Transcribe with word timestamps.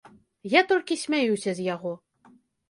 Я 0.53 0.61
толькі 0.71 0.97
смяюся 1.03 1.55
з 1.61 1.67
яго. 1.67 1.93